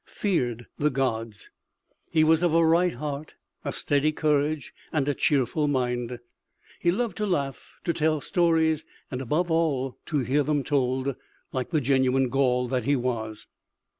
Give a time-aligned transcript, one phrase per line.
[0.07, 1.51] feared the gods,
[2.09, 6.17] he was of a right heart, a steady courage and a cheerful mind.
[6.79, 11.15] He loved to laugh, to tell stories, and above all to hear them told,
[11.53, 13.45] like the genuine Gaul that he was.